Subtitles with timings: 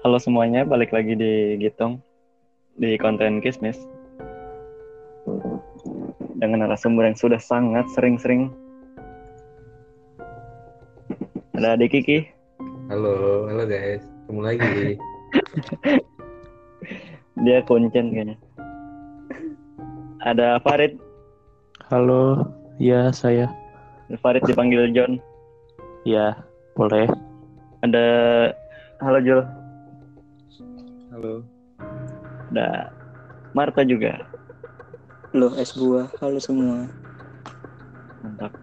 [0.00, 2.00] Halo semuanya, balik lagi di Gitong
[2.80, 3.76] di konten Kismis
[6.40, 8.48] dengan narasumber yang sudah sangat sering-sering.
[11.52, 12.24] Ada Adik Kiki,
[12.88, 14.00] Halo, halo guys.
[14.00, 14.96] Ketemu lagi.
[17.44, 18.40] dia kuncen kayaknya.
[20.24, 20.96] Ada Farid,
[21.92, 22.48] Halo,
[22.80, 23.52] ya saya.
[24.24, 25.20] Farid dipanggil John.
[26.08, 26.40] Ya,
[26.72, 27.04] boleh.
[27.84, 28.08] Ada
[29.04, 29.44] Halo Jul,
[31.20, 31.44] Halo.
[32.48, 32.88] ada
[33.52, 34.24] Marta juga.
[35.36, 36.08] Loh, es buah.
[36.16, 36.88] Halo semua.
[38.24, 38.56] Mantap.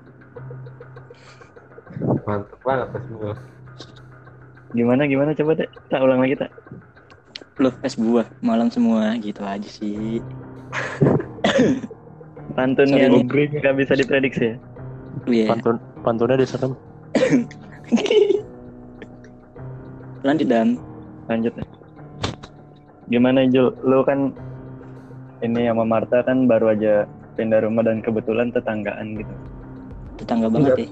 [2.25, 3.37] Mantap banget pas semua.
[4.73, 6.49] Gimana gimana coba deh, tak ulang lagi tak.
[7.61, 8.25] Loh, es buah.
[8.41, 9.13] Malam semua.
[9.21, 10.17] Gitu aja sih.
[12.57, 13.29] Pantun Sorry, yang Bung.
[13.29, 14.55] nggak bisa diprediksi ya.
[15.29, 15.53] Iya.
[15.53, 16.73] Pantun pantunnya diserem.
[20.25, 20.81] Lanjut dan
[21.29, 21.76] Lanjut ya.
[23.07, 23.71] Gimana Jul?
[23.87, 24.35] Lu kan
[25.39, 29.35] ini sama Marta kan baru aja pindah rumah dan kebetulan tetanggaan gitu.
[30.17, 30.87] tetangga banget ya.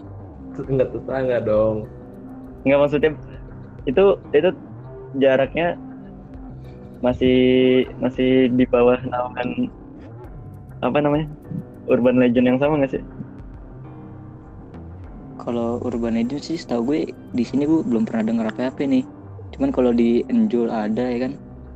[0.70, 1.90] Enggak tetangga dong.
[2.64, 3.12] Nggak maksudnya
[3.90, 4.50] itu itu
[5.18, 5.74] jaraknya
[7.02, 7.38] masih
[8.00, 9.70] masih di bawah naungan
[10.82, 11.28] apa namanya
[11.90, 13.04] urban legend yang sama nggak sih?
[15.42, 17.02] Kalau urban legend sih setahu gue
[17.34, 19.06] di sini gue belum pernah dengar apa-apa nih.
[19.58, 21.34] Cuman kalau di Enjul ada ya kan.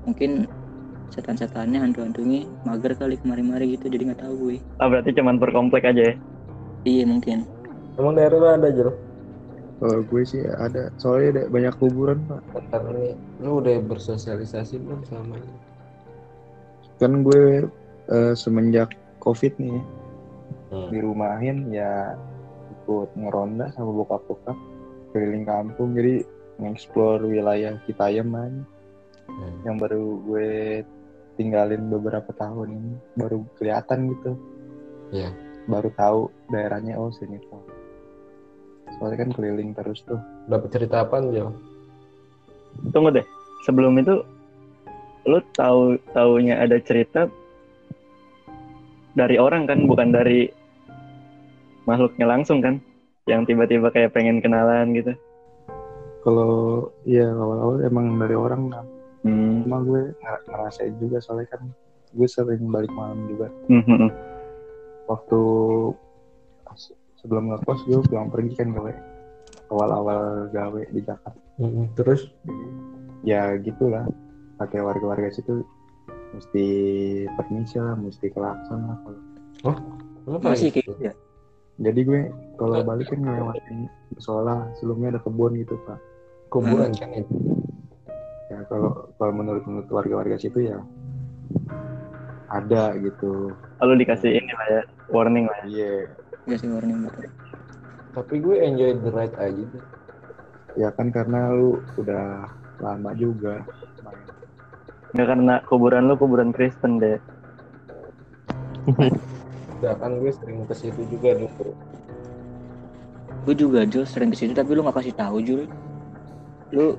[0.08, 0.48] Mungkin
[1.10, 4.58] setan-setannya hantu-hantunya mager kali kemari-mari gitu jadi nggak tahu gue.
[4.78, 6.16] Ah berarti cuman per komplek aja ya?
[6.86, 7.44] Iya mungkin.
[7.98, 8.94] Emang daerah lu ada Jul?
[9.80, 12.44] Kalau gue sih ada, soalnya ada banyak kuburan pak.
[12.52, 15.58] Bentar nih, lu udah bersosialisasi belum selama ini?
[17.00, 17.68] Kan gue
[18.12, 18.92] eh, semenjak
[19.24, 19.80] covid nih
[20.70, 20.86] Hmm.
[20.94, 22.14] di rumahin ya
[22.70, 24.54] ikut ngeronda sama bokap-bokap
[25.10, 26.22] keliling kampung jadi
[26.62, 28.62] nge-explore wilayah Citayam aja.
[29.30, 29.58] Hmm.
[29.64, 30.50] yang baru gue
[31.40, 34.32] tinggalin beberapa tahun ini baru kelihatan gitu.
[35.16, 35.32] Iya.
[35.72, 36.20] Baru tahu
[36.52, 37.64] daerahnya oh sini tuh.
[39.00, 40.20] Soalnya kan keliling terus tuh.
[40.52, 41.56] Dapat cerita apa Jul?
[42.92, 43.28] Tunggu deh.
[43.64, 44.20] Sebelum itu
[45.28, 47.32] lu tahu taunya ada cerita
[49.16, 50.48] dari orang kan bukan dari
[51.88, 52.80] makhluknya langsung kan
[53.30, 55.14] yang tiba-tiba kayak pengen kenalan gitu.
[56.26, 58.86] Kalau ya awal-awal emang dari orang nah,
[59.22, 59.62] Hmm.
[59.62, 61.62] cuma gue nger- ngerasain juga soalnya kan
[62.10, 64.12] gue sering balik malam juga Hmm, hmm, hmm.
[65.06, 65.40] waktu
[66.74, 68.94] se- sebelum ngekos gue pulang pergi kan gawe
[69.70, 71.36] awal-awal gawe di Jakarta
[71.94, 72.32] Terus?
[73.22, 74.08] ya gitulah
[74.56, 75.68] pakai warga-warga situ
[76.32, 76.66] mesti
[77.34, 79.20] permisi lah mesti kelakson lah kalau
[80.22, 81.14] Lu Masih paling- kayak gitu ya.
[81.78, 82.22] jadi gue
[82.56, 83.78] kalau balik kan ngelewatin
[84.10, 86.00] musola sebelumnya ada kebun gitu pak
[86.48, 87.34] kuburan kan itu.
[88.50, 90.82] Ya kalau kalau menurut menurut warga-warga situ ya
[92.50, 95.56] ada gitu Lalu dikasih ini lah ya, warning lah.
[95.64, 95.70] ya.
[95.70, 95.94] iya
[96.50, 97.30] Gak sih warning betul.
[98.12, 99.66] Tapi gue enjoy the ride aja.
[100.76, 102.50] ya kan karena lu udah
[102.80, 103.62] lama juga
[104.02, 104.26] main
[105.10, 107.18] Nggak karena kuburan lu kuburan Kristen deh.
[109.80, 111.72] Udah kan gue sering ke situ juga dulu.
[113.48, 115.64] Gue juga Jul sering ke situ tapi lu nggak kasih tahu Jul.
[116.70, 116.94] Lu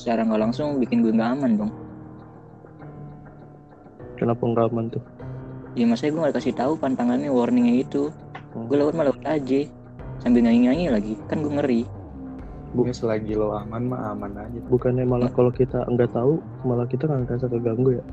[0.00, 1.72] secara nggak langsung bikin gue nggak aman dong.
[4.16, 5.02] Kenapa nggak aman tuh?
[5.72, 8.08] Ya masanya gue nggak kasih tahu pantangannya warningnya itu.
[8.52, 8.66] Hmm.
[8.66, 9.60] Gue lewat malah lewat aja
[10.18, 11.82] sambil nyanyi-nyanyi lagi kan gue ngeri.
[12.70, 17.04] Bukan selagi lo aman mah aman aja Bukannya malah kalau kita nggak tahu, malah kita
[17.04, 18.04] nggak ngerasa keganggu ya?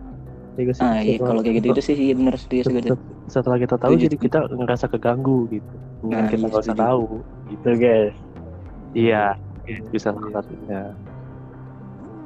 [0.58, 0.82] Nggak sih?
[0.82, 2.92] Ah iya Setelah- kalau kayak gitu itu sih iya bener serius gue deh.
[2.92, 4.04] set- setelah kita tahu Setuju.
[4.04, 5.74] jadi kita ngerasa keganggu gitu.
[6.02, 6.82] Mendingan Nah, kita iya, nggak usah setuju.
[6.82, 7.04] tahu.
[7.48, 7.68] Gitu.
[7.76, 8.14] Guys.
[8.92, 9.24] Iya,
[9.94, 10.82] bisa salah satunya.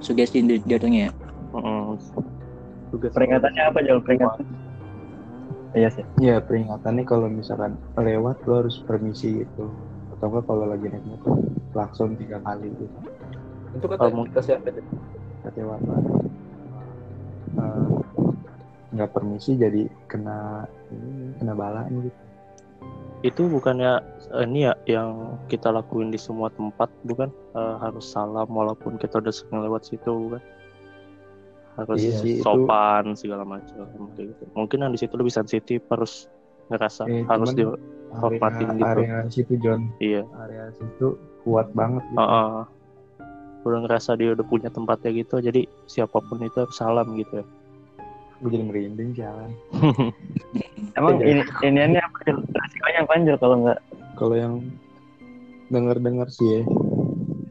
[0.02, 1.12] Sugesti di- jatuhnya ya.
[1.54, 1.86] Heeh.
[2.92, 4.00] Tugas Peringatannya apa Jol?
[4.04, 4.46] Peringatan.
[5.72, 6.04] Iya sih.
[6.20, 9.72] ya peringatannya kalau misalkan lewat lo harus permisi gitu
[10.12, 11.40] atau enggak kalau lagi naik motor
[11.72, 12.92] klakson tiga kali gitu
[13.80, 15.64] Itu kata Kalau mau- kita siapa kata
[17.52, 17.88] Eh,
[18.92, 22.12] nggak permisi jadi kena ini kena bala gitu
[23.22, 24.02] itu bukannya
[24.34, 25.10] eh, ini ya yang
[25.46, 30.08] kita lakuin di semua tempat bukan Eh, harus salam walaupun kita udah sering lewat situ
[30.08, 30.40] bukan
[31.76, 35.84] harus Iya sih, itu- sopan segala macam kayak gitu mungkin yang di situ lebih sensitif
[35.88, 36.32] harus
[36.68, 37.64] ngerasa Eh, harus cuman di
[38.12, 39.02] Hormatin area, gitu.
[39.04, 42.20] area situ John iya area situ kuat banget gitu.
[42.20, 42.64] Heeh.
[43.62, 47.46] udah ngerasa dia udah punya tempatnya gitu jadi siapa pun itu harus salam gitu ya
[48.42, 49.50] gue jadi merinding jalan
[50.98, 52.18] Emang ini iniannya apa?
[52.36, 53.80] Resikonya apa Jul kalau nggak?
[54.20, 54.54] Kalau yang
[55.72, 56.62] dengar-dengar sih ya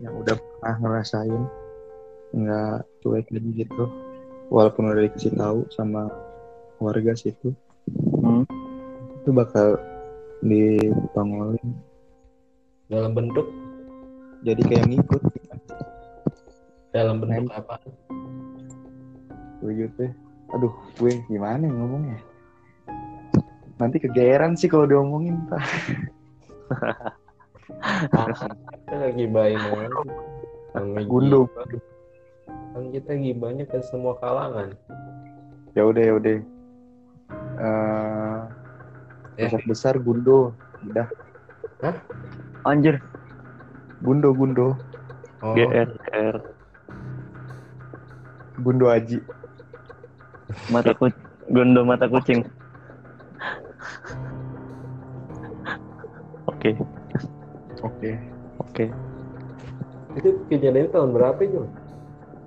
[0.04, 1.42] yang udah pernah ngerasain
[2.37, 3.84] nggak cuek aja gitu.
[4.50, 6.10] Walaupun udah dikasih tahu sama
[6.82, 7.54] warga situ
[8.20, 8.44] Hmm.
[9.25, 9.81] itu bakal
[10.44, 11.75] dipangolin
[12.87, 13.50] Dalam bentuk?
[14.46, 15.22] Jadi kayak ngikut.
[16.94, 17.81] Dalam bentuk apa?
[19.98, 20.12] teh
[20.50, 22.19] aduh gue gimana ya ngomongnya?
[23.81, 25.62] Nanti kegeeran sih kalau diomongin pak.
[28.87, 29.25] Kita lagi
[31.08, 31.64] gundo gibah.
[32.70, 34.75] Kan kita gibahnya ke semua kalangan.
[35.75, 36.35] ya udah ya udah.
[37.61, 38.38] Eh,
[39.41, 39.49] Ya.
[39.49, 40.52] besar besar gundo.
[40.85, 41.08] Udah.
[42.69, 43.00] Anjir,
[44.05, 44.76] gundo gundo.
[45.41, 45.88] Oh, GR
[48.61, 49.25] gundo aji
[50.70, 51.23] mata kucing.
[51.50, 52.47] Gondo mata kucing.
[56.61, 56.70] oke
[57.81, 58.11] oke
[58.61, 58.85] oke
[60.19, 61.67] itu kejadian tahun berapa Jul?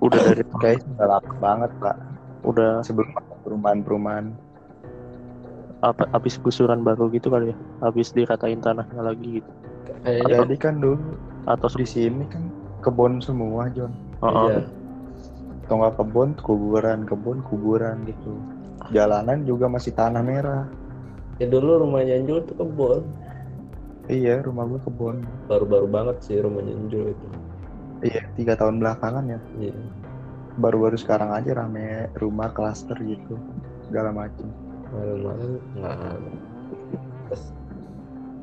[0.04, 1.96] udah dari guys udah lama banget pak
[2.46, 3.10] udah sebelum
[3.42, 4.30] perumahan-perumahan
[5.82, 9.50] apa habis gusuran baru gitu kali ya habis dikatain tanahnya lagi gitu
[10.04, 11.00] Kayaknya jadi kan dulu
[11.48, 12.52] atau di sini kan
[12.84, 14.48] kebun semua John Heeh.
[14.48, 14.60] iya.
[15.64, 18.36] Atau nggak kebun kuburan kebun kuburan gitu
[18.92, 20.68] jalanan juga masih tanah merah
[21.34, 23.02] Ya dulu rumahnya Jul tuh kebun.
[24.06, 27.26] iya rumah gue kebun Baru-baru banget sih rumahnya Jul itu.
[28.04, 29.74] iya tiga tahun belakangan ya Iya.
[30.54, 33.34] baru-baru sekarang aja rame rumah klaster gitu
[33.82, 34.46] segala macam
[34.84, 36.30] Kemarin-kemarin nggak ada.
[37.26, 37.42] Terus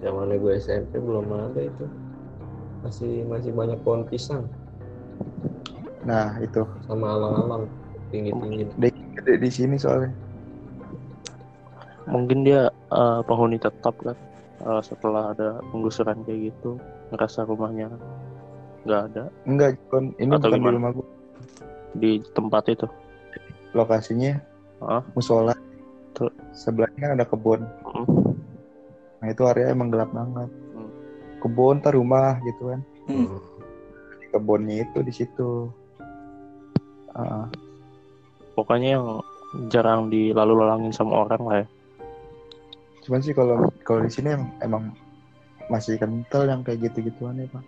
[0.03, 1.85] zamannya gue SMP belum ada itu.
[2.83, 4.49] Masih masih banyak pohon pisang
[6.01, 7.63] nah itu sama alang-alang
[8.09, 8.73] tinggi-tinggi.
[8.75, 10.11] dek gede di sini soalnya
[12.09, 14.17] mungkin dia eh, penghuni tetap kan
[14.61, 16.77] Eh, setelah ada penggusuran kayak gitu
[17.09, 17.89] ngerasa rumahnya
[18.85, 21.07] nggak ada enggak John ini Atau bukan di rumah gue
[21.97, 22.85] di tempat itu
[23.73, 24.37] lokasinya
[24.85, 25.01] Hah?
[25.17, 25.57] musola
[26.13, 26.29] Tuh.
[26.53, 28.05] sebelahnya kan ada kebun Mm.
[29.17, 30.89] nah itu area emang gelap banget Hmm.
[31.41, 33.41] kebun tar rumah gitu kan Hmm.
[34.29, 35.73] kebunnya itu di situ
[37.11, 37.45] Ah,
[38.55, 39.05] pokoknya yang
[39.67, 41.67] jarang dilalu lalangin sama orang lah ya.
[43.03, 44.83] Cuman sih kalau kalau di sini emang, emang
[45.67, 47.63] masih kental yang kayak gitu gituan ya pak.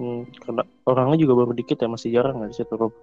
[0.00, 2.94] Hmm, karena orangnya juga baru dikit ya masih jarang nggak di situ Rob?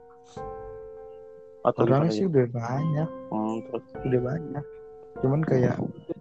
[1.68, 2.30] atau orangnya sih ya?
[2.32, 3.10] udah banyak.
[3.28, 3.86] Hmm, terus?
[4.08, 4.66] Udah banyak.
[5.20, 5.76] Cuman kayak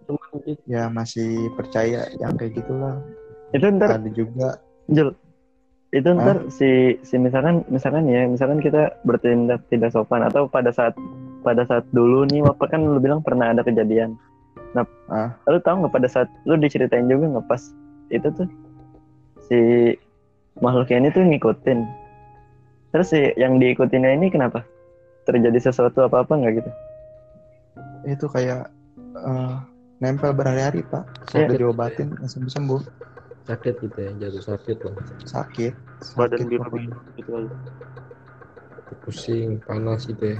[0.07, 0.61] Cuman gitu.
[0.67, 2.99] ya masih percaya yang kayak gitulah.
[3.55, 4.59] Itu ntar ada juga.
[4.91, 5.15] Jul,
[5.87, 10.91] itu ntar si si misalkan misalkan ya misalkan kita bertindak tidak sopan atau pada saat
[11.41, 14.19] pada saat dulu nih waktu kan lu bilang pernah ada kejadian.
[14.75, 15.31] Nah, Ah.
[15.47, 17.61] lu tahu nggak pada saat lu diceritain juga nggak pas
[18.11, 18.47] itu tuh
[19.47, 19.59] si
[20.59, 21.79] makhluknya ini tuh ngikutin.
[22.91, 24.67] Terus si yang diikutinnya ini kenapa?
[25.23, 26.71] Terjadi sesuatu apa apa nggak gitu?
[28.07, 28.71] itu kayak
[29.19, 29.55] eh,
[29.99, 31.03] nempel berhari-hari pak
[31.35, 31.51] Iya.
[31.51, 32.81] udah diobatin langsung sembuh
[33.47, 35.73] sakit gitu ya jatuh sakit lah sakit
[36.13, 36.95] badan sakit biru pokoknya.
[37.15, 37.55] gitu aja.
[39.01, 40.39] pusing panas gitu ya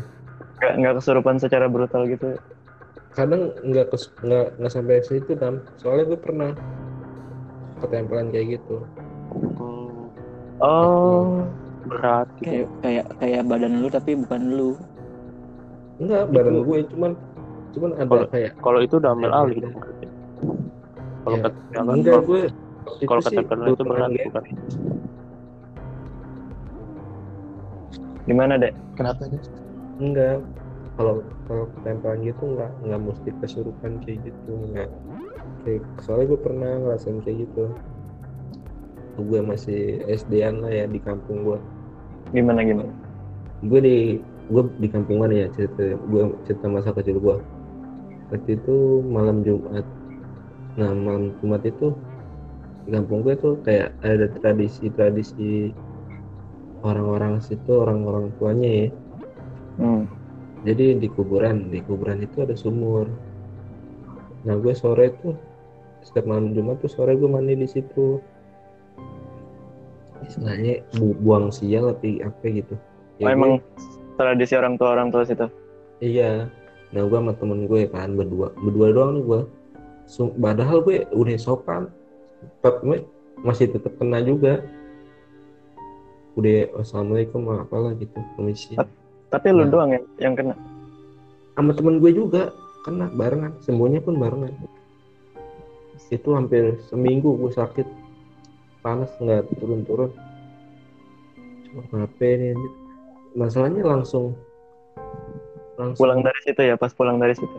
[0.58, 2.36] Nggak nggak kesurupan secara brutal gitu?
[3.10, 6.52] kadang nggak kes nggak nggak sampai situ dam soalnya gue pernah
[7.80, 8.84] ketempelan kayak gitu
[9.58, 10.10] Hmm,
[10.60, 11.46] Oh,
[11.84, 14.72] berat gitu kayak kayak kayak badan lu tapi bukan lu
[15.98, 17.12] enggak badan gue cuman
[17.72, 20.06] cuman ada Kalau- kayak kalau itu udah ambil alih berarti.
[21.20, 22.42] kalau Ya, ketempelan enggak gue
[23.06, 24.44] kalau ketempelan itu berat bukan?
[28.28, 28.74] Gimana dek?
[28.98, 29.42] kenapa nih
[30.02, 30.38] enggak.
[30.98, 34.90] Kalau kalau ketempelan gitu enggak enggak mesti kesurupan kayak gitu enggak.
[35.64, 37.66] Kayak soalnya gue pernah ngerasain kayak gitu.
[39.18, 41.60] Gue masih SD-an lah ya di kampung gue
[42.36, 42.92] Gimana gimana?
[43.66, 43.98] gue di
[44.54, 47.36] gue di kampung mana ya cerita gue cerita masa kecil gue
[48.30, 49.86] waktu itu malam Jumat.
[50.78, 51.96] Nah malam Jumat itu
[52.88, 55.76] di kampung gue tuh kayak ada tradisi-tradisi
[56.82, 58.90] orang-orang situ orang-orang tuanya ya
[59.78, 60.10] Hmm.
[60.64, 63.06] jadi di kuburan di kuburan itu ada sumur
[64.42, 65.36] nah gue sore tuh
[66.02, 68.18] setiap malam Jumat tuh sore gue mandi di situ
[70.24, 72.82] istilahnya bu- buang sial tapi apa gitu Oh,
[73.20, 73.52] gue- emang
[74.14, 75.50] tradisi orang tua orang tua situ.
[75.98, 76.46] Iya.
[76.94, 79.42] Nah gue sama temen gue kan berdua, berdua doang nih gue.
[80.38, 81.90] Padahal gue udah sopan,
[82.62, 83.06] tapi
[83.42, 84.64] masih tetap kena juga.
[86.38, 88.78] Udah assalamualaikum apalah gitu, permisi.
[89.28, 89.72] Tapi lu Nah.
[89.74, 90.56] doang yang yang kena.
[91.58, 92.54] Sama temen gue juga
[92.86, 94.54] kena barengan, semuanya pun barengan.
[96.14, 97.88] Itu hampir seminggu gue sakit,
[98.86, 100.14] panas nggak turun-turun.
[101.68, 102.54] Cuma ini?
[102.54, 102.74] anjir?
[103.38, 104.34] masalahnya langsung
[105.78, 107.58] langsung pulang dari situ ya pas pulang dari situ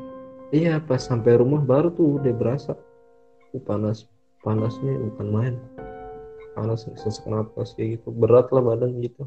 [0.51, 2.75] iya pas sampai rumah baru tuh udah berasa
[3.55, 4.11] uh, panas
[4.43, 5.55] panasnya bukan main.
[6.55, 8.11] Panas sesak napas kayak gitu.
[8.11, 9.27] Berat lah badan gitu.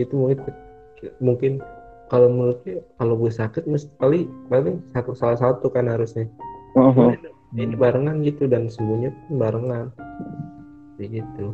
[0.00, 0.38] Itu mungkin
[1.20, 1.52] mungkin
[2.08, 6.28] kalau menurutnya kalau gue sakit mesti kali paling satu salah satu kan harusnya.
[6.78, 7.18] Mhm.
[7.50, 9.86] ini barengan gitu dan sembuhnya pun barengan.
[10.96, 11.46] Kayak gitu.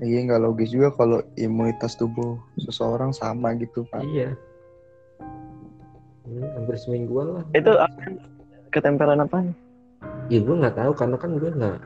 [0.00, 4.00] Iya nggak logis juga kalau imunitas tubuh seseorang sama gitu pak.
[4.08, 4.32] iya.
[6.26, 7.44] Ini hampir semingguan lah.
[7.52, 8.08] Itu apa?
[8.72, 9.44] ketempelan apa
[10.32, 11.78] ya gue nggak tahu karena kan gue nggak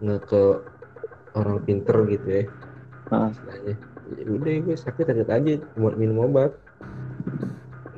[0.00, 0.42] nggak ke
[1.36, 2.44] orang pinter gitu ya.
[3.12, 3.28] Heeh.
[3.36, 3.74] istilahnya.
[4.12, 6.56] Ya udah gue sakit sakit aja buat minum obat.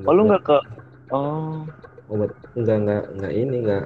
[0.03, 0.59] Oh lu nggak ke
[1.15, 1.63] oh.
[2.11, 3.85] Obat nggak nggak nggak ini nggak.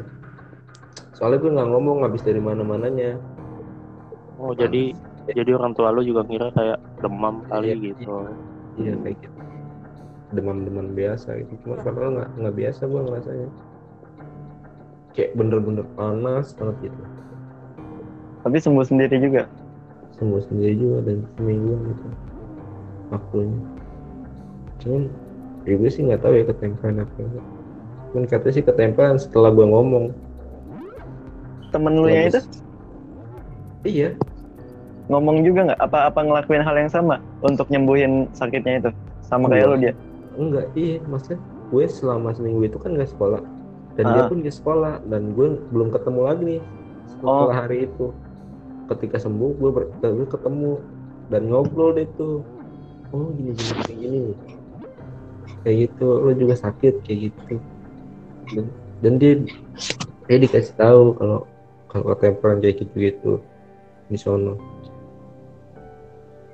[1.13, 3.19] Soalnya gue nggak ngomong habis dari mana mananya
[4.39, 4.95] Oh jadi
[5.27, 7.91] jadi orang tua lu juga ngira kayak demam kali Iya.
[7.91, 8.07] gitu.
[8.79, 9.39] iya kayak gitu.
[10.33, 11.53] Demam-demam biasa gitu.
[11.67, 13.49] Cuma padahal nggak nggak biasa gue ngerasanya
[15.19, 17.03] kayak bener-bener panas banget gitu.
[18.47, 19.51] Tapi sembuh sendiri juga?
[20.15, 22.07] Sembuh sendiri juga dan semingguan gitu.
[23.11, 23.59] Waktunya.
[24.79, 25.03] Cuman
[25.67, 27.47] ya gue sih nggak tahu ya ketempelan apa enggak.
[28.15, 30.15] Cuman katanya sih ketempelan setelah gue ngomong.
[31.75, 32.41] Temen lu nya itu?
[33.83, 34.15] Iya.
[35.11, 35.81] Ngomong juga nggak?
[35.83, 38.91] Apa apa ngelakuin hal yang sama untuk nyembuhin sakitnya itu?
[39.27, 39.93] Sama kayak lu dia?
[40.39, 41.03] Enggak iya.
[41.11, 41.43] Maksudnya
[41.75, 43.58] gue selama seminggu itu kan nggak sekolah
[43.99, 44.28] dan dia Ah.
[44.31, 46.62] pun di sekolah dan gue belum ketemu lagi nih
[47.11, 47.50] setelah Oh.
[47.50, 48.14] hari itu.
[48.87, 50.78] Ketika sembuh gue, ber- gue ketemu
[51.28, 52.40] dan ngobrol deh tuh.
[53.11, 54.19] Oh gini gini kayak gini.
[55.61, 57.55] Kayak gitu lo juga sakit kayak gitu.
[58.49, 58.64] Dan,
[59.02, 59.33] dan dia
[60.25, 61.40] dia dikasih tahu kalau
[61.88, 63.33] kalau ketempelan kayak gitu gitu
[64.07, 64.55] di sono.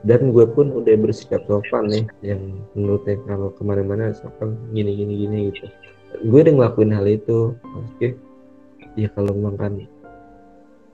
[0.00, 2.40] Dan gue pun udah bersikap sopan nih yang
[2.72, 5.64] menurutnya kalau ke mana-mana sopan gini gini gini gitu
[6.22, 8.08] gue udah ngelakuin hal itu oke
[8.94, 9.72] ya kalau memang kan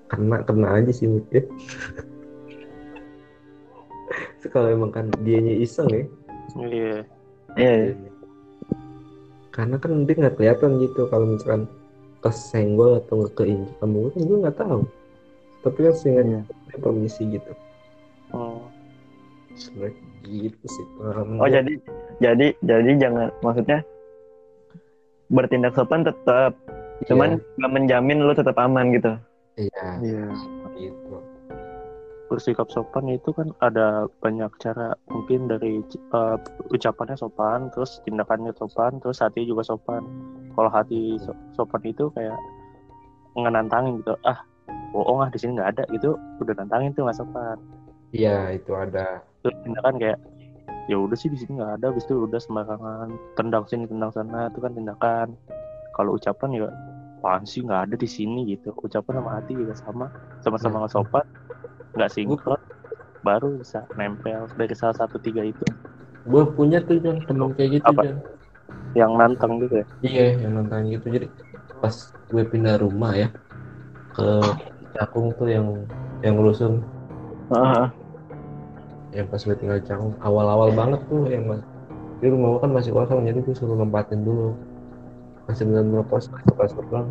[0.08, 1.44] kena kena aja sih mungkin
[4.54, 6.04] kalau emang kan dianya iseng ya
[6.58, 7.06] Iya.
[7.54, 8.10] iya iya.
[9.54, 11.70] karena kan dia nggak kelihatan gitu kalau misalkan
[12.18, 14.80] kesenggol atau nggak keinjak gue kan gue nggak tahu
[15.62, 17.52] tapi kan seingatnya dia permisi gitu
[18.30, 18.62] Oh.
[19.58, 21.54] Sebenarnya gitu sih pengalaman oh gue.
[21.58, 21.72] jadi
[22.22, 23.78] jadi jadi jangan maksudnya
[25.30, 26.52] bertindak sopan tetap
[27.08, 29.14] cuman nggak menjamin lu tetap aman gitu
[29.56, 30.26] iya Iya.
[30.76, 31.16] gitu
[32.30, 34.94] Bersikap sopan itu kan ada banyak cara.
[35.10, 35.82] Mungkin dari
[36.14, 36.38] uh,
[36.70, 40.06] ucapannya sopan, terus tindakannya sopan, terus hati juga sopan.
[40.54, 42.38] Kalau hati so- sopan itu kayak
[43.34, 44.14] ngenantangin gitu.
[44.22, 44.46] Ah,
[44.94, 46.14] bohong ah di sini nggak ada gitu.
[46.38, 47.58] Udah nantangin tuh nggak sopan.
[48.14, 50.18] iya itu ada Terus tindakan kayak
[50.88, 53.08] ya udah sih di sini nggak ada, habis itu udah sembarangan.
[53.36, 55.28] Tendang sini tendang sana itu kan tindakan.
[55.96, 56.70] Kalau ucapan ya
[57.20, 58.72] apaan sih nggak ada di sini gitu.
[58.80, 60.06] Ucapan sama hati juga sama,
[60.40, 61.26] sama-sama nggak sopan,
[61.98, 62.60] nggak sinkron,
[63.20, 65.64] baru bisa nempel dari salah satu tiga itu.
[66.24, 68.02] Gue punya tuh John temen kayak gitu Apa?
[68.08, 68.18] John
[68.96, 69.86] yang nantang gitu ya.
[70.02, 71.06] iya yang nonton gitu.
[71.12, 71.26] Jadi
[71.78, 71.94] pas
[72.32, 73.28] gue pindah rumah ya
[74.16, 74.28] ke
[74.96, 75.66] Cakung tuh yang
[76.20, 76.82] yang rusun
[77.50, 77.90] Ah,
[79.10, 81.62] yang pas gue tinggal di Cakung awal-awal banget tuh yang mas.
[82.20, 84.54] Di rumah kan masih kosong jadi gue suruh nempatin dulu.
[85.50, 87.10] Masih benar-benar kos kasur kasur doang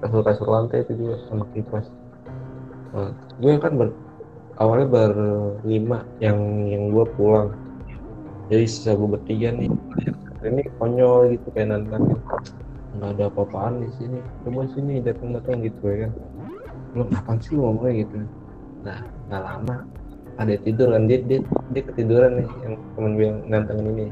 [0.00, 1.86] kasur kasur lantai itu juga sama kipas.
[2.92, 3.88] Nah, gue kan ber,
[4.60, 7.52] awalnya berlima yang yang gue pulang.
[8.52, 9.70] Jadi sisa gue bertiga nih.
[10.46, 12.18] Ini konyol gitu kayak nantangin
[12.96, 14.18] nggak ada apa-apaan di sini.
[14.46, 16.08] Coba sini datang datang gitu ya.
[16.08, 16.12] Kan
[16.96, 18.16] lu apaan sih ngomongnya gitu?
[18.86, 18.98] Nah
[19.28, 19.76] nggak lama
[20.36, 21.40] ada tidur kan dia dia,
[21.72, 24.04] dia ketiduran nih yang temen gue yang nantangin ini.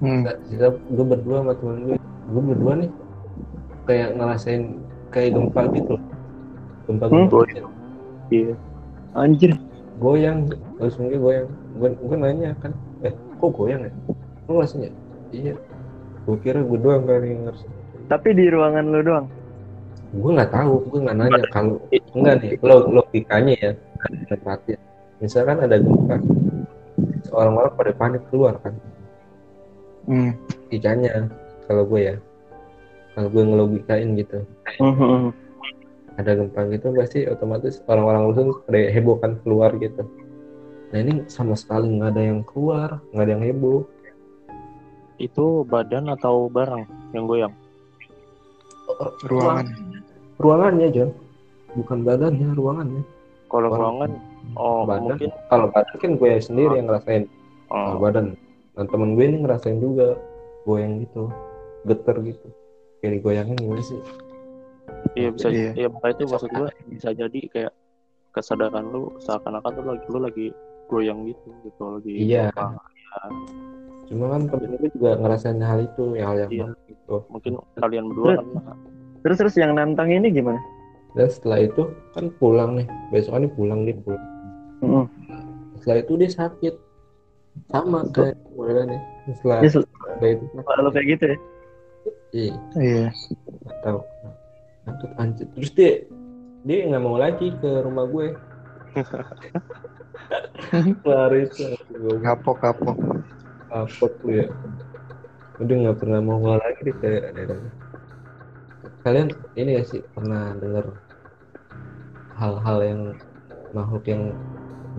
[0.00, 0.22] Hmm.
[0.48, 1.96] Sisa gue berdua sama temen gue.
[2.30, 2.90] Gue berdua nih
[3.88, 4.62] kayak ngerasain
[5.08, 5.96] kayak gempa gitu.
[6.88, 7.38] Gempa gempa
[8.30, 8.54] Iya.
[9.16, 9.56] anjir.
[10.00, 11.48] Goyang terus mungkin goyang.
[11.76, 12.72] Gue gue nanya kan
[13.04, 13.92] eh kok goyang ya?
[14.48, 14.90] Lu ngerasain ya
[15.32, 15.54] iya.
[16.28, 17.72] Gue kira gue doang kali yang ngerasain
[18.10, 19.26] tapi di ruangan lu doang?
[20.10, 21.42] Gue nggak tahu gue nggak nanya.
[21.54, 21.78] Kalau
[22.18, 23.72] enggak nih lo logikanya ya.
[24.26, 24.89] Tempatin
[25.20, 26.16] misalkan ada gempa
[27.30, 28.74] orang-orang pada panik keluar kan.
[30.08, 30.32] Hmm.
[30.72, 31.28] logikanya
[31.68, 32.16] kalau gue ya.
[33.14, 34.42] Kalau gue ngelogikain gitu.
[34.80, 35.32] Mhm.
[36.18, 40.04] ada gempa gitu pasti otomatis orang-orang rusun pada heboh kan keluar gitu.
[40.92, 43.88] Nah ini sama sekali nggak ada yang keluar nggak ada yang heboh.
[45.16, 46.84] Itu badan atau barang
[47.16, 47.54] yang goyang?
[49.24, 49.64] Ruangan.
[50.36, 51.10] ruangannya John.
[51.72, 53.00] Bukan badannya ruangannya
[53.50, 54.10] kalau Orang- ruangan
[54.54, 55.02] oh Badan.
[55.04, 57.24] mungkin kalau badan kan gue sendiri yang ngerasain
[57.66, 58.26] kalau oh, badan
[58.72, 60.08] dan temen gue ini ngerasain juga
[60.64, 61.28] goyang gitu
[61.82, 62.46] geter gitu
[62.98, 64.00] kayak digoyangin gimana sih
[65.14, 65.70] iya bisa Iya.
[65.76, 67.72] iya makanya itu maksud gue bisa jadi kayak
[68.30, 70.46] kesadaran lu seakan-akan tuh lagi lu lagi
[70.86, 72.50] goyang gitu gitu lagi Iya.
[72.52, 72.78] apa,
[74.06, 76.66] cuma kan temen gue juga ngerasain hal itu hal yang Iya.
[76.86, 78.46] gitu mungkin kalian berdua kan
[79.20, 80.56] Terus terus yang nantang ini gimana?
[81.12, 84.24] Dan setelah itu kan pulang nih besokannya pulang dia pulang
[84.80, 85.04] Mm-mm.
[85.78, 86.74] setelah itu dia sakit
[87.66, 89.00] sama kayak modelannya
[89.34, 91.36] setelah sel- setelah itu selalu kayak gitu ya?
[92.32, 93.06] iya Iya.
[93.60, 94.00] nggak tahu
[94.86, 95.46] Anjir, anjir.
[95.52, 95.92] terus dia
[96.62, 98.26] dia nggak mau lagi ke rumah gue
[101.04, 102.96] gue Kapok kapok.
[103.68, 104.46] kapok lu ya
[105.60, 107.60] udah nggak pernah mau lagi di daerah
[109.00, 110.92] kalian ini ya sih pernah dengar
[112.36, 113.00] hal-hal yang
[113.72, 114.32] makhluk yang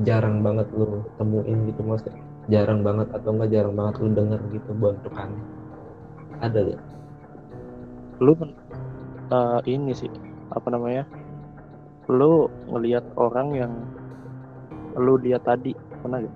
[0.02, 2.18] jarang banget lu temuin gitu maksudnya
[2.50, 5.44] jarang banget atau enggak jarang banget lu denger gitu bentukannya
[6.42, 6.82] ada gak?
[8.18, 8.50] lu kan
[9.30, 10.10] eh, ini sih
[10.50, 11.06] apa namanya
[12.10, 13.74] lu ngelihat orang yang
[14.98, 16.36] lu lihat tadi pernah gak?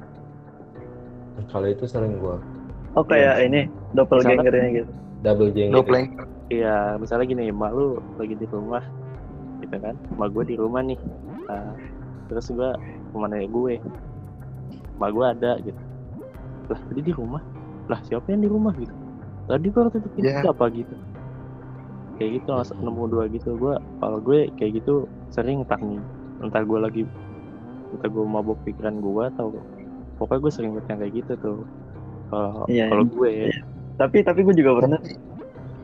[1.50, 2.38] kalau itu sering gua
[2.96, 4.92] Oh kayak ini doppelgangernya gitu.
[5.20, 6.08] double jeng Doppling.
[6.46, 8.86] Iya, misalnya gini, emak lu lagi di rumah,
[9.66, 9.98] gitu kan?
[10.14, 11.00] Emak gue di rumah nih,
[11.50, 11.74] nah,
[12.30, 12.70] terus gue
[13.10, 13.82] ke mana ya gue?
[14.94, 15.82] Emak gue ada gitu.
[16.70, 17.42] Lah tadi di rumah,
[17.90, 18.94] lah siapa yang di rumah gitu?
[19.50, 20.46] Tadi baru tutup pintu Ya.
[20.46, 20.96] apa gitu?
[22.22, 23.50] Kayak gitu, langsung nemu dua gitu.
[23.58, 26.02] Gue, kalau gue kayak gitu sering nih,
[26.46, 27.04] entah gue lagi,
[27.90, 29.66] entah gue mabuk pikiran gue atau
[30.22, 31.58] pokoknya gue sering yang kayak gitu tuh.
[32.30, 33.14] Kalau Iya, kalau iya.
[33.18, 33.32] gue
[33.96, 35.00] Tapi tapi gue juga pernah.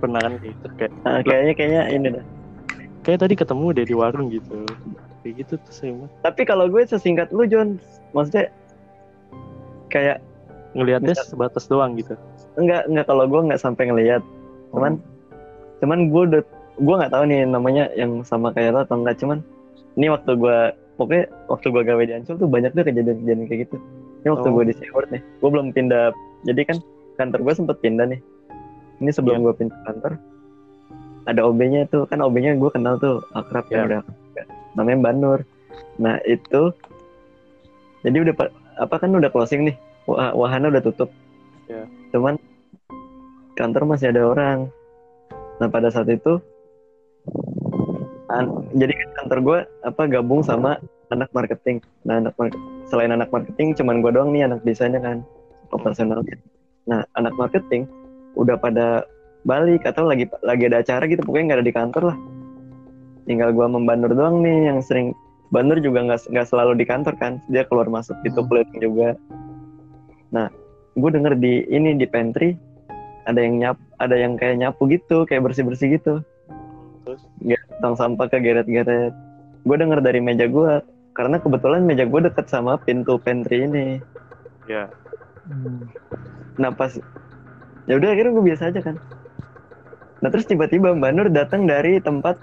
[0.02, 2.26] Pernah kan kayak gitu kayak Nah, kayaknya kayaknya ini dah.
[3.02, 4.66] kayak tadi ketemu deh di warung gitu
[5.22, 6.12] kayak gitu tuh sering banget.
[6.22, 7.78] Tapi kalau gue sesingkat lu John,
[8.12, 8.50] maksudnya
[9.88, 10.18] kayak
[10.72, 12.16] ngelihatnya sebatas doang gitu
[12.56, 14.24] enggak enggak kalau gue nggak sampai ngelihat.
[14.72, 14.98] Cuman
[15.80, 16.42] cuman gue udah
[16.78, 19.44] gue nggak tahu nih namanya yang sama kayak lo atau enggak cuman
[19.96, 20.58] ini waktu gue
[20.96, 23.78] pokoknya waktu gue gawe di Ancol tuh banyak tuh kejadian-kejadian kayak gitu
[24.22, 24.54] ini waktu Oh.
[24.56, 26.14] gue di Seaword nih gue belum pindah
[26.48, 26.78] jadi kan
[27.18, 28.20] kantor gue sempet pindah nih
[29.02, 30.14] ini sebelum gue pindah kantor
[31.26, 32.06] ada OB-nya tuh.
[32.06, 33.76] Kan OB-nya gue kenal tuh akrab Iya.
[33.76, 34.02] ya udah
[34.74, 35.40] namanya Mbak Nur.
[35.98, 36.72] Nah itu
[38.02, 39.76] jadi udah pa- apa kan udah closing nih.
[40.06, 41.10] Wah, wahana udah tutup.
[41.66, 41.88] Iya.
[42.12, 42.36] cuman
[43.56, 44.68] kantor masih ada orang.
[45.58, 46.38] Nah pada saat itu
[48.28, 50.78] an- jadi kan kantor gue apa gabung sama
[51.10, 51.80] anak marketing.
[52.04, 52.56] Nah anak mar-
[52.88, 55.24] selain anak marketing cuman gue doang nih anak desainnya kan
[55.72, 56.20] operasional
[56.84, 57.88] nah anak marketing
[58.36, 59.06] udah pada
[59.42, 62.18] balik atau lagi lagi ada acara gitu pokoknya nggak ada di kantor lah.
[63.26, 65.14] Tinggal gue membandur doang nih yang sering
[65.52, 68.48] Bandur juga nggak nggak selalu di kantor kan dia keluar masuk gitu Hmm.
[68.48, 69.10] keliling juga.
[70.32, 70.48] Nah
[70.96, 72.56] gue denger di ini di pantry
[73.28, 76.24] ada yang nyap ada yang kayak nyapu gitu kayak bersih bersih gitu.
[77.04, 77.22] Terus?
[77.84, 79.12] Tong sampah ke geret-geret.
[79.68, 80.80] Gue denger dari meja gue
[81.12, 84.00] karena kebetulan meja gue deket sama pintu pantry ini.
[84.72, 84.88] Ya
[86.56, 86.96] nah pas
[87.86, 88.96] ya udah akhirnya gue biasa aja kan
[90.22, 92.38] nah terus tiba-tiba Mbak Nur datang dari tempat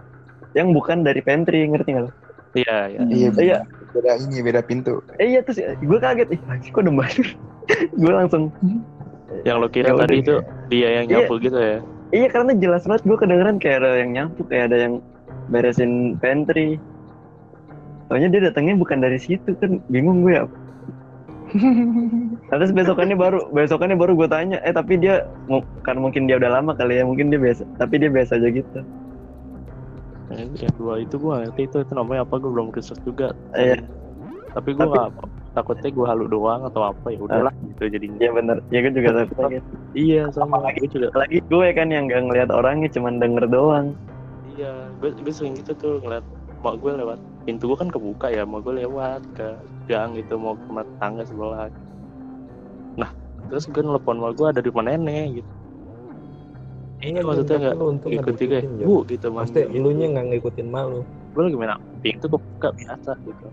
[0.57, 2.12] yang bukan dari pantry ngerti nggak lo?
[2.57, 3.29] iya iya Iya.
[3.38, 3.59] Iya.
[3.88, 5.01] Beda ini beda pintu.
[5.16, 7.29] Eh iya terus gue kaget ih anjing, kok ada Mbak Nur
[8.03, 8.42] gue langsung
[9.44, 10.35] yang lo kira Ya tadi itu
[10.66, 11.16] dia yang Iya.
[11.22, 11.79] nyapu gitu ya
[12.11, 14.94] iya karena jelas banget gue kedengeran kayak ada yang nyapu kayak ada yang
[15.48, 16.81] beresin pantry
[18.09, 20.48] Soalnya dia datangnya bukan dari situ kan bingung gue ya
[22.52, 24.58] terus besokannya baru besokannya baru gue tanya.
[24.62, 25.24] Eh tapi dia
[25.82, 28.80] karena mungkin dia udah lama kali ya mungkin dia biasa tapi dia biasa aja gitu.
[30.28, 33.32] Eh, yang dua itu gue ngerti itu itu namanya apa gue belum research juga.
[33.56, 33.80] Iya.
[34.48, 38.16] tapi gue Tapi- takutnya gue halu doang atau apa ya udahlah gitu jadinya.
[38.20, 38.56] Iya bener.
[38.72, 39.72] Ya gue juga takut gitu.
[39.96, 43.96] iya sama gue juga lagi gue kan yang gak ngeliat orangnya cuman denger doang.
[44.56, 46.24] Iya gue gue sering gitu tuh ngeliat
[46.61, 47.18] mak gue lewat.
[47.48, 49.48] Pintu gue kan kebuka ya mak gue lewat ke
[49.88, 51.72] gang gitu mau ke tangga sebelah.
[53.01, 53.11] Nah
[53.48, 55.53] terus gue nelfon mak gue ada di rumah nenek gitu.
[56.98, 58.85] Iya maksudnya nggak untung nggak ikut juga Jo.
[58.85, 59.81] bu gitu Maksudnya manggil.
[59.81, 61.72] lu nya nggak ngikutin malu gue lagi main
[62.03, 63.46] pintu kebuka biasa gitu.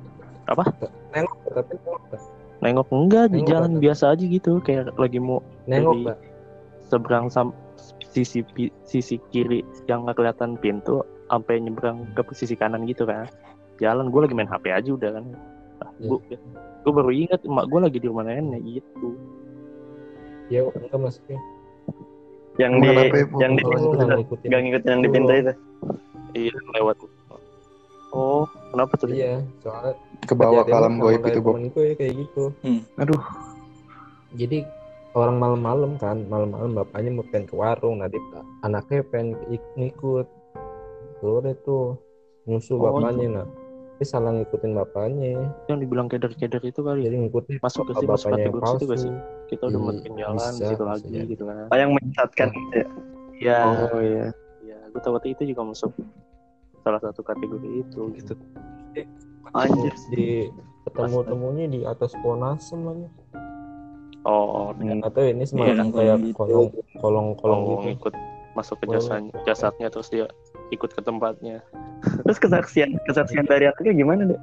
[1.13, 2.01] Nengok tapi nengok
[2.59, 3.81] nengok enggak di jalan apa?
[3.85, 6.17] biasa aja gitu kayak lagi mau nengok nggak?
[6.89, 7.53] seberang sam
[8.09, 8.41] sisi
[8.83, 13.29] sisi kiri yang nggak kelihatan pintu sampai nyebrang ke sisi kanan gitu kan.
[13.77, 15.25] Jalan gue lagi main hp aja udah kan
[15.79, 16.07] ah, Ya.
[16.07, 16.37] gue
[16.81, 19.09] gue baru ingat emak gue lagi di rumah nenek gitu.
[20.47, 21.39] Ya enggak maksudnya.
[22.55, 24.49] Yang di apa ya, yang di nggak itu ngikutin?
[24.85, 25.53] yang di pintu itu?
[26.33, 26.95] Iya lewat.
[28.11, 29.07] Oh Kenapa tuh?
[29.09, 29.91] iya soalnya
[30.23, 31.55] ke bawah ke kejadian alam sama goib itu Bob.
[31.59, 32.43] gue kayak gitu.
[32.95, 33.21] Aduh.
[34.35, 34.57] Jadi
[35.11, 38.19] orang malam-malam kan malam-malam bapaknya mau pengen ke warung nanti
[38.61, 40.27] anaknya pengen ik- ngikut
[41.17, 41.95] sore tuh
[42.45, 43.47] nyusul Oh, bapaknya nah
[43.95, 45.39] tapi salah ngikutin bapaknya
[45.71, 47.03] Yang dibilang keder-keder itu kali ya.
[47.07, 49.13] jadi ngikutin Masuk ke sih, masuk kategori situ gak palsu sih?
[49.47, 51.27] Kita udah Iya, makin jalan bisa, situ lagi jadi.
[51.31, 51.55] gitu kan.
[51.71, 52.87] Yang menyesatkan gitu ya.
[53.39, 53.59] Iya.
[53.63, 54.25] oh iya
[54.59, 55.91] Iya, gue tahu itu juga masuk
[56.83, 58.33] salah satu kategori itu gitu.
[59.55, 59.95] Anjir.
[60.11, 60.51] di
[60.83, 63.07] ketemu temunya di atas pohon asem aja
[64.25, 66.35] Oh, atau ini semacam Iya, kayak gitu.
[66.35, 66.67] kolong
[66.99, 68.13] kolong kolong oh gitu ngikut
[68.51, 70.27] masuk ke jasanya, jasadnya terus dia
[70.67, 71.61] ikut ke tempatnya.
[72.21, 74.39] Terus kesaksian kesaksian dari anaknya gimana deh?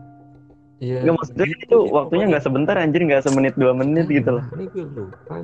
[0.78, 4.44] iya Enggak maksudnya itu waktunya nggak sebentar anjir nggak semenit dua menit gitu loh.
[4.52, 5.36] ini gue lupa